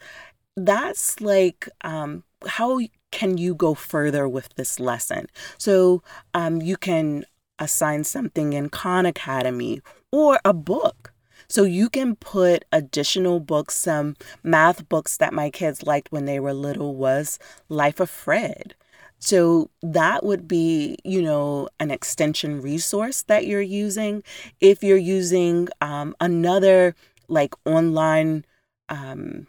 that's 0.56 1.20
like 1.20 1.68
um, 1.82 2.24
how 2.46 2.80
can 3.10 3.38
you 3.38 3.54
go 3.54 3.74
further 3.74 4.28
with 4.28 4.54
this 4.54 4.80
lesson? 4.80 5.26
So 5.58 6.02
um, 6.34 6.62
you 6.62 6.76
can 6.76 7.24
assign 7.58 8.04
something 8.04 8.52
in 8.52 8.70
Khan 8.70 9.06
Academy 9.06 9.82
or 10.10 10.40
a 10.44 10.52
book. 10.52 11.09
So 11.50 11.64
you 11.64 11.90
can 11.90 12.14
put 12.14 12.64
additional 12.70 13.40
books, 13.40 13.76
some 13.76 14.14
math 14.44 14.88
books 14.88 15.16
that 15.16 15.34
my 15.34 15.50
kids 15.50 15.82
liked 15.82 16.12
when 16.12 16.24
they 16.24 16.38
were 16.38 16.54
little 16.54 16.94
was 16.94 17.40
Life 17.68 17.98
of 17.98 18.08
Fred. 18.08 18.76
So 19.18 19.68
that 19.82 20.24
would 20.24 20.46
be, 20.46 20.96
you 21.02 21.20
know, 21.20 21.68
an 21.80 21.90
extension 21.90 22.62
resource 22.62 23.22
that 23.22 23.48
you're 23.48 23.60
using. 23.60 24.22
If 24.60 24.84
you're 24.84 24.96
using 24.96 25.68
um, 25.80 26.14
another 26.20 26.94
like 27.26 27.54
online 27.66 28.44
um, 28.88 29.48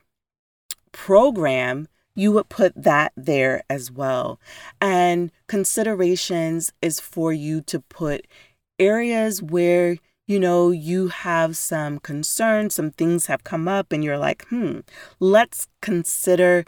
program, 0.92 1.88
you 2.16 2.32
would 2.32 2.50
put 2.50 2.74
that 2.76 3.14
there 3.16 3.62
as 3.70 3.92
well. 3.92 4.40
And 4.82 5.32
considerations 5.48 6.74
is 6.82 7.00
for 7.00 7.32
you 7.32 7.62
to 7.62 7.80
put 7.80 8.26
areas 8.80 9.44
where 9.44 9.98
you 10.28 10.40
know 10.40 10.72
you 10.72 11.10
have 11.10 11.58
some 11.58 12.00
concerns, 12.00 12.76
some 12.76 12.92
things 12.92 13.28
have 13.28 13.44
come 13.44 13.68
up, 13.68 13.92
and 13.92 14.04
you're 14.04 14.18
like, 14.18 14.46
hmm, 14.48 14.80
let's 15.20 15.68
consider. 15.82 16.66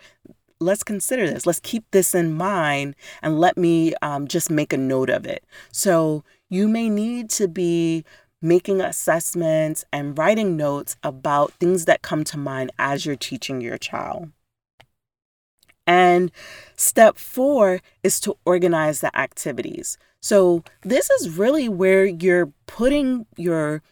Let's 0.60 0.84
consider 0.84 1.30
this. 1.30 1.46
Let's 1.46 1.60
keep 1.60 1.84
this 1.92 2.16
in 2.16 2.36
mind 2.36 2.96
and 3.22 3.38
let 3.38 3.58
me 3.58 3.96
um, 4.02 4.30
just 4.30 4.50
make 4.50 4.72
a 4.72 4.78
note 4.78 5.10
of 5.10 5.26
it. 5.26 5.44
So, 5.74 6.24
you 6.50 6.70
may 6.70 6.88
need 6.88 7.30
to 7.32 7.50
be 7.50 8.06
making 8.42 8.82
assessments 8.82 9.84
and 9.92 10.18
writing 10.18 10.56
notes 10.56 10.96
about 11.04 11.52
things 11.54 11.86
that 11.86 12.02
come 12.02 12.24
to 12.26 12.38
mind 12.38 12.72
as 12.78 13.06
you're 13.06 13.16
teaching 13.16 13.60
your 13.60 13.78
child. 13.78 14.32
And 15.88 16.32
step 16.76 17.18
four 17.18 17.82
is 18.04 18.20
to 18.22 18.36
organize 18.46 19.00
the 19.00 19.18
activities. 19.18 19.98
So, 20.24 20.64
this 20.84 21.10
is 21.10 21.38
really 21.38 21.68
where 21.68 22.06
you're 22.06 22.54
putting 22.66 23.26
your 23.36 23.84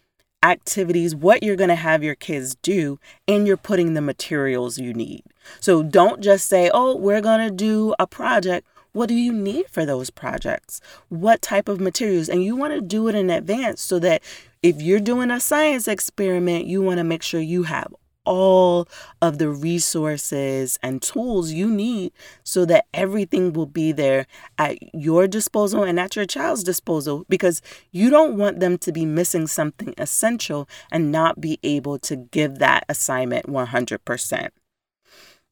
activities, 0.42 1.14
what 1.14 1.44
you're 1.44 1.58
going 1.58 1.68
to 1.68 1.76
have 1.76 2.04
your 2.04 2.16
kids 2.16 2.56
do, 2.56 3.00
and 3.28 3.46
you're 3.46 3.58
putting 3.58 3.96
the 3.96 4.02
materials 4.02 4.78
you 4.78 4.94
need. 4.94 5.24
So, 5.60 5.84
don't 5.84 6.22
just 6.22 6.48
say, 6.48 6.72
oh, 6.74 6.96
we're 6.96 7.20
going 7.20 7.46
to 7.50 7.54
do 7.54 7.94
a 8.00 8.08
project. 8.08 8.66
What 8.94 9.10
do 9.10 9.14
you 9.14 9.34
need 9.34 9.68
for 9.70 9.86
those 9.86 10.10
projects? 10.10 10.80
What 11.10 11.42
type 11.42 11.68
of 11.68 11.82
materials? 11.82 12.30
And 12.30 12.42
you 12.42 12.56
want 12.56 12.76
to 12.76 12.82
do 12.82 13.10
it 13.10 13.16
in 13.16 13.30
advance 13.30 13.82
so 13.82 14.00
that 14.00 14.24
if 14.64 14.82
you're 14.82 15.02
doing 15.02 15.32
a 15.32 15.40
science 15.42 15.86
experiment, 15.86 16.66
you 16.66 16.82
want 16.82 17.00
to 17.00 17.04
make 17.04 17.24
sure 17.24 17.42
you 17.42 17.64
have 17.64 17.94
all 18.26 18.88
of 19.22 19.38
the 19.38 19.50
resources 19.50 20.78
and 20.84 21.02
tools 21.02 21.52
you 21.52 21.70
need 21.70 22.12
so 22.44 22.66
that 22.66 22.86
everything 22.94 23.54
will 23.54 23.66
be 23.66 23.92
there 23.92 24.28
at 24.58 24.78
your 24.94 25.28
disposal 25.28 25.84
and 25.84 26.00
at 26.00 26.16
your 26.16 26.26
child's 26.26 26.64
disposal 26.64 27.26
because 27.30 27.62
you 27.92 28.10
don't 28.10 28.38
want 28.38 28.60
them 28.60 28.78
to 28.78 28.92
be 28.92 29.06
missing 29.06 29.48
something 29.48 29.94
essential 29.98 30.68
and 30.92 31.12
not 31.12 31.42
be 31.42 31.60
able 31.64 31.98
to 32.00 32.16
give 32.16 32.60
that 32.60 32.86
assignment 32.88 33.48
100%. 33.48 34.50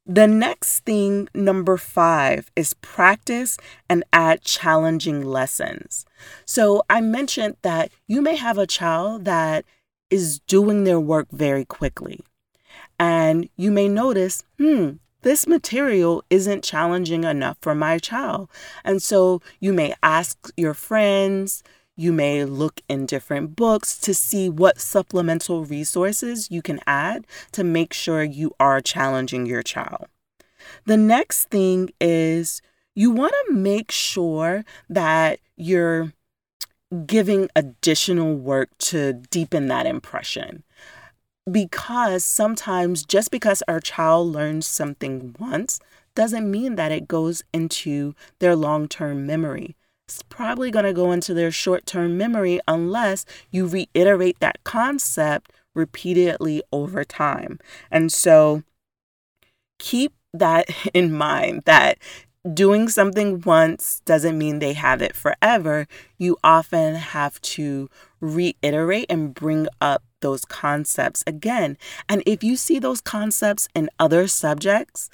The 0.06 0.26
next 0.26 0.80
thing, 0.86 1.30
number 1.36 1.78
five, 1.78 2.52
is 2.56 2.74
practice 2.74 3.58
and 3.88 4.04
add 4.12 4.42
challenging 4.42 5.24
lessons. 5.24 6.04
So 6.46 6.82
I 6.90 7.00
mentioned 7.00 7.58
that 7.62 7.92
you 8.08 8.22
may 8.22 8.36
have 8.36 8.58
a 8.58 8.66
child 8.66 9.26
that 9.26 9.66
is 10.10 10.40
doing 10.40 10.84
their 10.84 11.00
work 11.00 11.28
very 11.32 11.64
quickly. 11.64 12.22
And 13.00 13.50
you 13.56 13.72
may 13.72 13.88
notice, 13.88 14.44
hmm, 14.58 14.92
this 15.22 15.48
material 15.48 16.24
isn't 16.30 16.64
challenging 16.64 17.24
enough 17.24 17.58
for 17.62 17.74
my 17.74 17.98
child. 17.98 18.50
And 18.84 19.02
so 19.02 19.42
you 19.60 19.74
may 19.74 19.94
ask 20.04 20.52
your 20.56 20.74
friends, 20.74 21.64
you 21.96 22.14
may 22.14 22.46
look 22.46 22.82
in 22.88 23.06
different 23.06 23.56
books 23.56 23.98
to 24.00 24.14
see 24.14 24.50
what 24.50 24.80
supplemental 24.80 25.66
resources 25.66 26.50
you 26.50 26.62
can 26.62 26.80
add 26.88 27.28
to 27.52 27.64
make 27.64 27.94
sure 27.94 28.24
you 28.24 28.54
are 28.60 28.80
challenging 28.80 29.46
your 29.46 29.64
child. 29.64 30.08
The 30.86 30.98
next 30.98 31.50
thing 31.50 31.90
is 32.00 32.62
you 32.96 33.12
want 33.12 33.34
to 33.48 33.54
make 33.54 33.92
sure 33.92 34.64
that 34.90 35.40
you're 35.58 36.14
giving 37.06 37.50
additional 37.56 38.36
work 38.36 38.70
to 38.80 39.14
deepen 39.14 39.68
that 39.68 39.86
impression 39.86 40.64
because 41.52 42.24
sometimes 42.24 43.06
just 43.06 43.32
because 43.32 43.64
our 43.68 43.80
child 43.80 44.32
learns 44.32 44.66
something 44.66 45.36
once 45.40 45.80
doesn't 46.16 46.50
mean 46.50 46.76
that 46.76 46.92
it 46.92 47.08
goes 47.08 47.44
into 47.54 48.16
their 48.40 48.56
long 48.56 48.88
term 48.88 49.26
memory. 49.26 49.76
It's 50.08 50.24
probably 50.24 50.72
going 50.72 50.86
to 50.86 50.94
go 50.94 51.12
into 51.12 51.34
their 51.34 51.52
short 51.52 51.86
term 51.86 52.18
memory 52.18 52.60
unless 52.68 53.26
you 53.52 53.68
reiterate 53.68 54.40
that 54.40 54.64
concept 54.64 55.52
repeatedly 55.76 56.64
over 56.72 57.04
time. 57.04 57.60
And 57.92 58.12
so 58.12 58.64
keep 59.78 60.14
that 60.34 60.68
in 60.94 61.14
mind 61.14 61.64
that 61.66 61.98
doing 62.54 62.88
something 62.90 63.42
once 63.42 64.02
doesn't 64.06 64.38
mean 64.38 64.60
they 64.60 64.74
have 64.74 65.02
it 65.02 65.16
forever. 65.16 65.88
You 66.18 66.38
often 66.44 66.96
have 66.96 67.40
to 67.42 67.90
reiterate 68.22 69.06
and 69.10 69.34
bring 69.34 69.68
up 69.82 70.04
those 70.22 70.46
concepts 70.46 71.24
again. 71.26 71.78
And 72.08 72.24
if 72.26 72.44
you 72.44 72.56
see 72.56 72.80
those 72.80 73.02
concepts 73.02 73.68
in 73.74 73.90
other 74.00 74.28
subjects, 74.28 75.10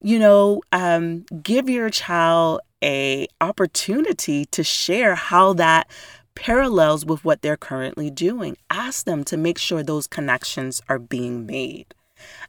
you 0.00 0.18
know, 0.18 0.62
um, 0.72 1.24
give 1.42 1.68
your 1.68 1.90
child 1.90 2.60
a 2.82 3.28
opportunity 3.40 4.44
to 4.46 4.64
share 4.64 5.14
how 5.14 5.52
that 5.54 5.88
parallels 6.34 7.04
with 7.04 7.24
what 7.24 7.42
they're 7.42 7.56
currently 7.56 8.10
doing. 8.10 8.56
Ask 8.70 9.04
them 9.04 9.22
to 9.24 9.36
make 9.36 9.58
sure 9.58 9.82
those 9.82 10.06
connections 10.06 10.80
are 10.88 10.98
being 10.98 11.46
made. 11.46 11.94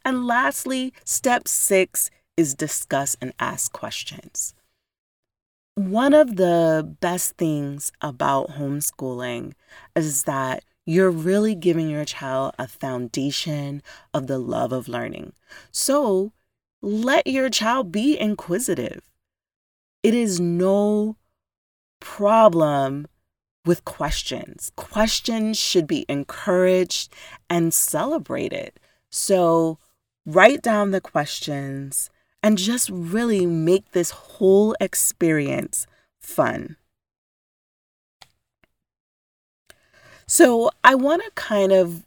And 0.04 0.26
lastly, 0.26 0.92
step 1.04 1.46
six 1.46 2.10
is 2.36 2.54
discuss 2.54 3.16
and 3.20 3.32
ask 3.38 3.72
questions. 3.72 4.54
One 5.76 6.14
of 6.14 6.36
the 6.36 6.96
best 7.00 7.36
things 7.36 7.90
about 8.00 8.50
homeschooling 8.50 9.54
is 9.96 10.22
that 10.22 10.62
you're 10.86 11.10
really 11.10 11.56
giving 11.56 11.90
your 11.90 12.04
child 12.04 12.54
a 12.60 12.68
foundation 12.68 13.82
of 14.12 14.28
the 14.28 14.38
love 14.38 14.70
of 14.70 14.86
learning. 14.86 15.32
So 15.72 16.32
let 16.80 17.26
your 17.26 17.50
child 17.50 17.90
be 17.90 18.16
inquisitive. 18.16 19.00
It 20.04 20.14
is 20.14 20.38
no 20.38 21.16
problem 21.98 23.08
with 23.64 23.84
questions. 23.84 24.70
Questions 24.76 25.58
should 25.58 25.88
be 25.88 26.04
encouraged 26.08 27.12
and 27.50 27.74
celebrated. 27.74 28.78
So 29.10 29.78
write 30.24 30.62
down 30.62 30.92
the 30.92 31.00
questions 31.00 32.10
and 32.44 32.58
just 32.58 32.90
really 32.90 33.46
make 33.46 33.92
this 33.92 34.10
whole 34.10 34.76
experience 34.78 35.86
fun. 36.20 36.76
So, 40.26 40.70
I 40.84 40.94
want 40.94 41.22
to 41.24 41.30
kind 41.34 41.72
of 41.72 42.04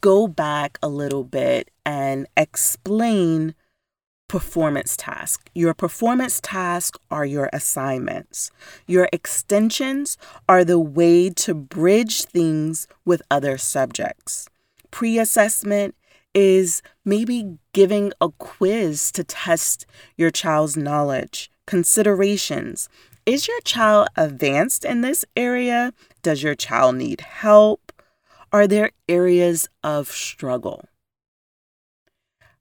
go 0.00 0.28
back 0.28 0.78
a 0.80 0.88
little 0.88 1.24
bit 1.24 1.72
and 1.84 2.28
explain 2.36 3.56
performance 4.28 4.96
tasks. 4.96 5.42
Your 5.54 5.74
performance 5.74 6.40
tasks 6.40 6.98
are 7.10 7.26
your 7.26 7.50
assignments. 7.52 8.52
Your 8.86 9.08
extensions 9.12 10.16
are 10.48 10.64
the 10.64 10.78
way 10.78 11.30
to 11.30 11.52
bridge 11.52 12.22
things 12.22 12.86
with 13.04 13.22
other 13.28 13.58
subjects. 13.58 14.48
Pre 14.92 15.18
assessment 15.18 15.96
is 16.34 16.82
maybe 17.04 17.58
giving 17.72 18.12
a 18.20 18.30
quiz 18.30 19.12
to 19.12 19.24
test 19.24 19.86
your 20.16 20.30
child's 20.30 20.76
knowledge. 20.76 21.50
Considerations 21.66 22.88
Is 23.24 23.48
your 23.48 23.60
child 23.60 24.08
advanced 24.16 24.84
in 24.84 25.00
this 25.00 25.24
area? 25.36 25.92
Does 26.22 26.42
your 26.42 26.54
child 26.54 26.96
need 26.96 27.22
help? 27.22 27.92
Are 28.52 28.66
there 28.66 28.90
areas 29.08 29.68
of 29.82 30.08
struggle? 30.08 30.84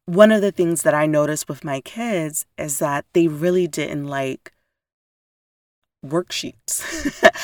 One 0.05 0.31
of 0.31 0.41
the 0.41 0.51
things 0.51 0.81
that 0.81 0.93
I 0.93 1.05
noticed 1.05 1.47
with 1.47 1.63
my 1.63 1.79
kids 1.81 2.45
is 2.57 2.79
that 2.79 3.05
they 3.13 3.27
really 3.27 3.67
didn't 3.67 4.07
like 4.07 4.51
worksheets. 6.05 6.83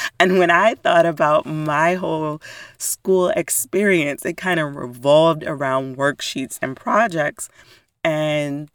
and 0.19 0.37
when 0.37 0.51
I 0.51 0.75
thought 0.75 1.05
about 1.05 1.45
my 1.45 1.95
whole 1.95 2.41
school 2.77 3.29
experience, 3.29 4.25
it 4.25 4.37
kind 4.37 4.59
of 4.59 4.75
revolved 4.75 5.43
around 5.43 5.97
worksheets 5.97 6.59
and 6.61 6.75
projects. 6.75 7.49
And 8.03 8.69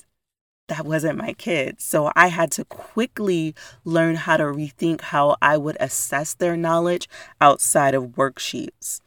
that 0.69 0.87
wasn't 0.87 1.19
my 1.19 1.35
kid. 1.35 1.81
So 1.81 2.11
I 2.17 2.29
had 2.29 2.51
to 2.53 2.65
quickly 2.65 3.55
learn 3.85 4.17
how 4.17 4.37
to 4.37 4.45
rethink 4.45 5.03
how 5.03 5.37
I 5.43 5.57
would 5.57 5.77
assess 5.79 6.35
their 6.35 6.57
knowledge 6.57 7.09
outside 7.41 7.95
of 7.95 8.17
worksheets. 8.17 9.01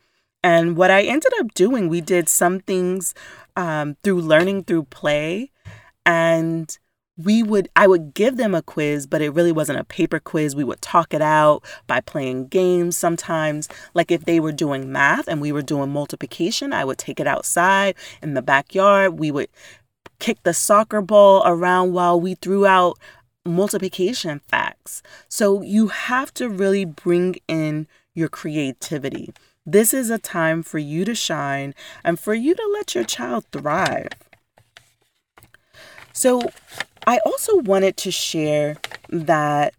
And 0.43 0.77
what 0.77 0.91
I 0.91 1.01
ended 1.01 1.31
up 1.39 1.53
doing, 1.53 1.89
we 1.89 2.01
did 2.01 2.29
some 2.29 2.59
things 2.59 3.13
um, 3.55 3.97
through 4.03 4.21
learning 4.21 4.65
through 4.65 4.83
play. 4.83 5.51
And 6.05 6.77
we 7.17 7.41
would, 7.41 7.67
I 7.75 7.87
would 7.87 8.13
give 8.13 8.37
them 8.37 8.53
a 8.53 8.61
quiz, 8.61 9.07
but 9.07 9.21
it 9.21 9.31
really 9.31 9.51
wasn't 9.51 9.79
a 9.79 9.83
paper 9.83 10.19
quiz. 10.19 10.55
We 10.55 10.63
would 10.63 10.81
talk 10.81 11.13
it 11.13 11.21
out 11.21 11.63
by 11.87 11.99
playing 11.99 12.47
games 12.47 12.95
sometimes. 12.95 13.67
Like 13.93 14.11
if 14.11 14.25
they 14.25 14.39
were 14.39 14.51
doing 14.51 14.91
math 14.91 15.27
and 15.27 15.41
we 15.41 15.51
were 15.51 15.61
doing 15.61 15.89
multiplication, 15.89 16.73
I 16.73 16.85
would 16.85 16.97
take 16.97 17.19
it 17.19 17.27
outside 17.27 17.95
in 18.21 18.35
the 18.35 18.41
backyard. 18.41 19.19
We 19.19 19.31
would 19.31 19.49
kick 20.19 20.43
the 20.43 20.53
soccer 20.53 21.01
ball 21.01 21.41
around 21.45 21.93
while 21.93 22.19
we 22.19 22.35
threw 22.35 22.65
out 22.65 22.97
multiplication 23.45 24.41
facts. 24.47 25.01
So 25.27 25.61
you 25.61 25.87
have 25.87 26.33
to 26.35 26.49
really 26.49 26.85
bring 26.85 27.35
in 27.47 27.87
your 28.13 28.29
creativity. 28.29 29.33
This 29.65 29.93
is 29.93 30.09
a 30.09 30.17
time 30.17 30.63
for 30.63 30.77
you 30.77 31.03
to 31.05 31.15
shine 31.15 31.73
and 32.03 32.19
for 32.19 32.33
you 32.33 32.55
to 32.55 32.71
let 32.73 32.95
your 32.95 33.03
child 33.03 33.45
thrive. 33.51 34.09
So, 36.13 36.41
I 37.07 37.19
also 37.25 37.59
wanted 37.59 37.95
to 37.97 38.11
share 38.11 38.75
that 39.07 39.73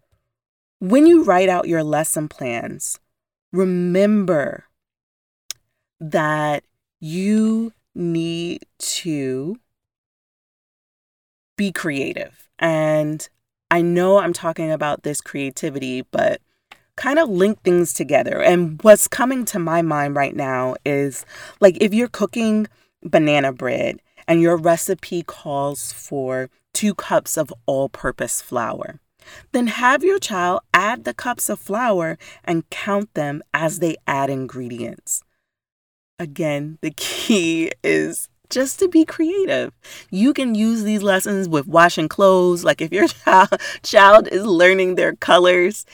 when 0.81 1.07
you 1.07 1.25
write 1.25 1.51
out 1.51 1.69
your 1.69 1.85
lesson 1.85 2.27
plans, 2.27 2.99
remember 3.53 4.65
that 6.01 6.65
you 7.01 7.75
need 7.95 8.65
to 8.79 9.59
be 11.59 11.71
creative. 11.71 12.49
And 12.59 13.29
I 13.71 13.83
know 13.83 14.19
I'm 14.19 14.33
talking 14.33 14.71
about 14.73 15.03
this 15.03 15.21
creativity, 15.21 16.07
but 16.11 16.41
kind 16.97 17.19
of 17.19 17.29
link 17.29 17.63
things 17.63 17.93
together. 17.93 18.43
And 18.43 18.81
what's 18.83 19.07
coming 19.07 19.45
to 19.47 19.59
my 19.59 19.83
mind 19.83 20.17
right 20.17 20.35
now 20.35 20.77
is 20.87 21.27
like 21.61 21.77
if 21.79 21.93
you're 21.93 22.09
cooking 22.09 22.69
banana 23.03 23.53
bread 23.53 24.01
and 24.27 24.41
your 24.41 24.57
recipe 24.57 25.23
calls 25.23 25.93
for 25.93 26.49
two 26.79 26.95
cups 26.95 27.37
of 27.37 27.53
all 27.67 27.89
purpose 27.89 28.41
flour, 28.41 29.01
then 29.51 29.67
have 29.67 30.05
your 30.05 30.21
child 30.21 30.61
add 30.73 31.03
the 31.03 31.13
cups 31.13 31.49
of 31.49 31.59
flour 31.59 32.17
and 32.45 32.71
count 32.71 33.13
them 33.15 33.43
as 33.53 33.81
they 33.81 33.97
add 34.07 34.31
ingredients. 34.31 35.25
Again, 36.21 36.79
the 36.81 36.93
key 36.93 37.73
is 37.83 38.29
just 38.49 38.79
to 38.79 38.87
be 38.87 39.05
creative. 39.05 39.73
You 40.13 40.33
can 40.33 40.55
use 40.55 40.85
these 40.85 41.03
lessons 41.03 41.49
with 41.49 41.67
washing 41.67 42.07
clothes. 42.07 42.63
Like 42.63 42.81
if 42.81 42.93
your 42.93 43.09
child, 43.25 43.61
child 43.83 44.29
is 44.29 44.47
learning 44.47 44.95
their 44.95 45.17
colors, 45.17 45.85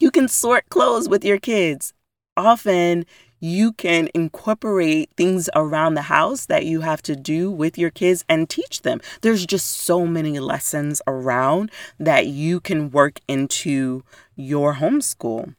you 0.00 0.10
can 0.10 0.28
sort 0.28 0.68
clothes 0.68 1.08
with 1.08 1.24
your 1.24 1.38
kids. 1.38 1.94
Often 2.36 3.06
you 3.40 3.72
can 3.72 4.08
incorporate 4.14 5.10
things 5.16 5.48
around 5.54 5.94
the 5.94 6.02
house 6.02 6.46
that 6.46 6.66
you 6.66 6.82
have 6.82 7.02
to 7.02 7.16
do 7.16 7.50
with 7.50 7.76
your 7.78 7.90
kids 7.90 8.24
and 8.28 8.48
teach 8.48 8.82
them. 8.82 9.00
There's 9.22 9.46
just 9.46 9.66
so 9.66 10.06
many 10.06 10.38
lessons 10.38 11.02
around 11.06 11.70
that 11.98 12.26
you 12.26 12.60
can 12.60 12.90
work 12.90 13.20
into 13.26 14.04
your 14.36 14.74
homeschool. 14.74 15.54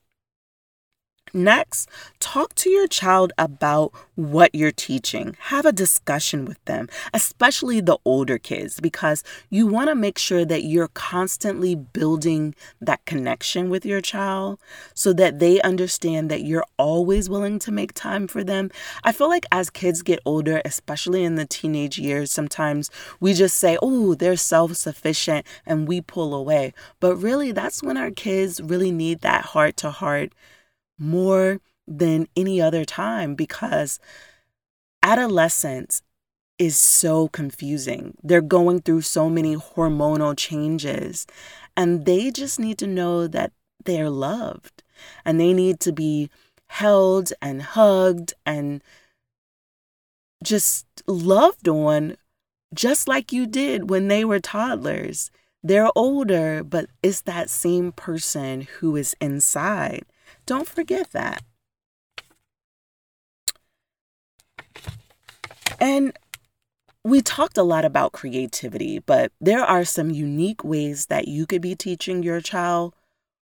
Next, 1.34 1.89
talk 2.20 2.56
to 2.56 2.70
your 2.70 2.88
child 2.88 3.32
about 3.38 3.94
what 4.15 4.54
you're 4.54 4.72
teaching. 4.72 5.38
Have 5.39 5.65
a 5.65 5.72
discussion 5.72 6.44
with 6.44 6.63
them, 6.65 6.89
especially 7.13 7.80
the 7.80 7.98
older 8.04 8.38
kids, 8.38 8.82
because 8.82 9.24
you 9.50 9.65
want 9.65 9.89
to 9.89 9.96
make 9.96 10.17
sure 10.17 10.44
that 10.44 10.63
you're 10.63 10.89
constantly 10.89 11.74
building 11.74 12.54
that 12.82 13.06
connection 13.06 13.70
with 13.70 13.86
your 13.86 14.02
child 14.02 14.60
so 14.94 15.13
that 15.13 15.39
they 15.39 15.62
understand 15.62 16.30
that 16.30 16.44
you're 16.44 16.65
always 16.78 17.30
willing 17.30 17.60
to 17.60 17.72
make 17.72 17.94
time 17.94 18.28
for 18.28 18.44
them. 18.44 18.70
I 19.06 19.13
feel 19.13 19.30
like 19.30 19.46
as 19.54 19.70
kids 19.70 20.02
get 20.02 20.20
older, 20.26 20.62
especially 20.65 21.24
in 21.24 21.36
the 21.36 21.46
teenage 21.46 21.98
years, 21.98 22.30
sometimes 22.30 22.91
we 23.22 23.34
just 23.34 23.58
say, 23.58 23.78
oh, 23.82 24.15
they're 24.15 24.36
self 24.36 24.76
sufficient 24.76 25.46
and 25.65 25.88
we 25.88 26.02
pull 26.02 26.36
away. 26.36 26.74
But 27.00 27.15
really, 27.15 27.54
that's 27.54 27.82
when 27.82 27.96
our 27.96 28.12
kids 28.12 28.60
really 28.60 28.91
need 28.91 29.22
that 29.22 29.46
heart 29.46 29.78
to 29.78 29.91
heart 29.91 30.34
more 31.02 31.60
than 31.88 32.28
any 32.38 32.62
other 32.62 32.86
time 32.86 33.36
because 33.36 34.00
adolescence 35.04 36.02
is 36.60 36.78
so 36.78 37.28
confusing. 37.28 38.16
They're 38.24 38.42
going 38.42 38.82
through 38.82 39.02
so 39.02 39.30
many 39.30 39.56
hormonal 39.56 40.38
changes, 40.38 41.26
and 41.76 42.06
they 42.06 42.30
just 42.30 42.60
need 42.60 42.78
to 42.78 42.88
know 42.88 43.28
that 43.28 43.52
they're 43.84 44.12
loved 44.12 44.84
and 45.26 45.40
they 45.40 45.54
need 45.54 45.80
to 45.80 45.92
be 45.92 46.30
held 46.68 47.34
and 47.42 47.62
hugged 47.64 48.34
and 48.46 48.84
just 50.44 50.86
loved 51.08 51.68
on 51.68 52.16
just 52.74 53.08
like 53.08 53.32
you 53.32 53.46
did 53.46 53.90
when 53.90 54.08
they 54.08 54.24
were 54.24 54.40
toddlers. 54.40 55.32
They're 55.64 55.90
older, 55.96 56.64
but 56.64 56.90
it's 57.04 57.22
that 57.22 57.50
same 57.50 57.92
person 57.92 58.62
who 58.80 58.96
is 58.96 59.16
inside. 59.20 60.06
Don't 60.52 60.68
forget 60.68 61.12
that. 61.12 61.44
And 65.80 66.12
we 67.06 67.22
talked 67.22 67.58
a 67.58 67.64
lot 67.64 67.86
about 67.86 68.12
creativity, 68.12 69.00
but 69.00 69.32
there 69.40 69.64
are 69.64 69.86
some 69.86 70.12
unique 70.12 70.62
ways 70.66 71.06
that 71.06 71.30
you 71.30 71.46
could 71.46 71.62
be 71.62 71.74
teaching 71.74 72.22
your 72.22 72.42
child. 72.42 72.94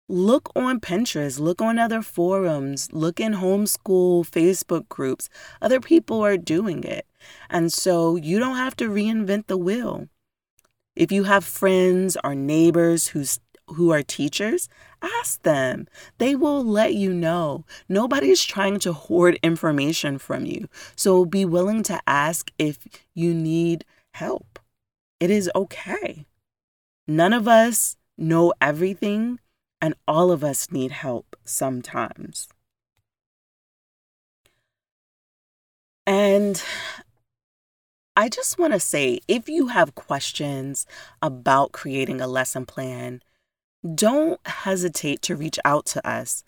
Look 0.09 0.51
on 0.57 0.81
Pinterest, 0.81 1.39
look 1.39 1.61
on 1.61 1.79
other 1.79 2.01
forums, 2.01 2.89
look 2.91 3.21
in 3.21 3.35
homeschool 3.35 4.29
Facebook 4.29 4.89
groups. 4.89 5.29
Other 5.61 5.79
people 5.79 6.21
are 6.21 6.35
doing 6.35 6.83
it. 6.83 7.05
And 7.49 7.71
so 7.71 8.17
you 8.17 8.39
don't 8.39 8.57
have 8.57 8.75
to 8.75 8.89
reinvent 8.89 9.47
the 9.47 9.57
wheel. 9.57 10.09
If 10.97 11.13
you 11.13 11.23
have 11.23 11.45
friends 11.45 12.17
or 12.25 12.35
neighbors 12.35 13.07
who's 13.07 13.39
who 13.75 13.91
are 13.91 14.03
teachers, 14.03 14.67
ask 15.01 15.41
them. 15.43 15.87
They 16.17 16.35
will 16.35 16.63
let 16.63 16.93
you 16.93 17.13
know. 17.13 17.65
Nobody 17.87 18.29
is 18.29 18.43
trying 18.43 18.79
to 18.79 18.93
hoard 18.93 19.39
information 19.41 20.17
from 20.17 20.45
you. 20.45 20.67
So 20.95 21.25
be 21.25 21.45
willing 21.45 21.83
to 21.83 21.99
ask 22.07 22.51
if 22.57 22.87
you 23.13 23.33
need 23.33 23.85
help. 24.13 24.59
It 25.19 25.29
is 25.29 25.49
okay. 25.55 26.25
None 27.07 27.33
of 27.33 27.47
us 27.47 27.97
know 28.17 28.53
everything, 28.61 29.39
and 29.81 29.95
all 30.07 30.31
of 30.31 30.43
us 30.43 30.71
need 30.71 30.91
help 30.91 31.35
sometimes. 31.45 32.49
And 36.05 36.61
I 38.15 38.27
just 38.27 38.57
want 38.59 38.73
to 38.73 38.79
say 38.79 39.19
if 39.27 39.47
you 39.47 39.67
have 39.67 39.95
questions 39.95 40.85
about 41.21 41.71
creating 41.71 42.19
a 42.19 42.27
lesson 42.27 42.65
plan, 42.65 43.21
don't 43.95 44.39
hesitate 44.45 45.21
to 45.23 45.35
reach 45.35 45.59
out 45.65 45.85
to 45.87 46.07
us. 46.07 46.43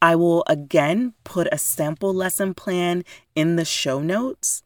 I 0.00 0.16
will 0.16 0.44
again 0.46 1.14
put 1.24 1.48
a 1.50 1.58
sample 1.58 2.12
lesson 2.12 2.54
plan 2.54 3.04
in 3.34 3.56
the 3.56 3.64
show 3.64 4.00
notes, 4.00 4.62